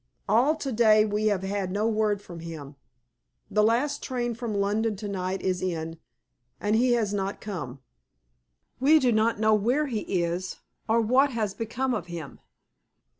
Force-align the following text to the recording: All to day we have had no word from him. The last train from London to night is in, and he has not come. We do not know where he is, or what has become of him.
All 0.27 0.55
to 0.55 0.71
day 0.71 1.05
we 1.05 1.27
have 1.27 1.43
had 1.43 1.71
no 1.71 1.87
word 1.87 2.23
from 2.23 2.39
him. 2.39 2.75
The 3.51 3.61
last 3.61 4.01
train 4.01 4.33
from 4.33 4.55
London 4.55 4.95
to 4.95 5.07
night 5.07 5.43
is 5.43 5.61
in, 5.61 5.99
and 6.59 6.75
he 6.75 6.93
has 6.93 7.13
not 7.13 7.39
come. 7.39 7.81
We 8.79 8.97
do 8.97 9.11
not 9.11 9.39
know 9.39 9.53
where 9.53 9.85
he 9.85 9.99
is, 10.23 10.57
or 10.89 10.99
what 11.01 11.29
has 11.33 11.53
become 11.53 11.93
of 11.93 12.07
him. 12.07 12.39